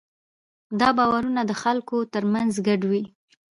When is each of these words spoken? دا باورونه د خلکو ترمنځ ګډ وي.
دا 0.79 0.89
باورونه 0.97 1.41
د 1.45 1.51
خلکو 1.61 1.97
ترمنځ 2.13 2.53
ګډ 2.67 2.81
وي. 2.91 3.03